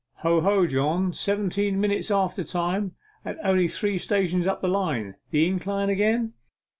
'Ho, 0.23 0.41
ho, 0.41 0.65
John, 0.65 1.13
seventeen 1.13 1.79
minutes 1.79 2.09
after 2.09 2.43
time 2.43 2.95
and 3.23 3.37
only 3.43 3.67
three 3.67 3.99
stations 3.99 4.47
up 4.47 4.59
the 4.59 4.67
line. 4.67 5.13
The 5.29 5.47
incline 5.47 5.91
again? 5.91 6.33